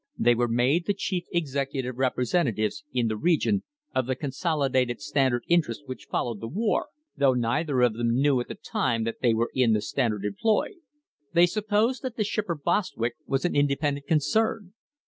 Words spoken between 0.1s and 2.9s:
They were made the chief executive representa tives,